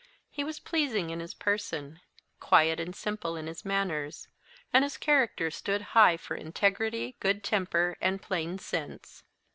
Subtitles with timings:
[0.31, 1.99] He was pleasing in his person;
[2.39, 4.29] quiet and simple in his manners;
[4.73, 9.21] and his character stood high for integrity, good temper, and plain sense.